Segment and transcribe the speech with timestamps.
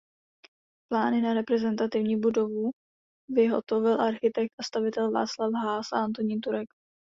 [0.91, 2.71] Plány na reprezentativní budovu
[3.29, 6.69] vyhotovil architekt a stavitel Václav Haas a Antonín Turek.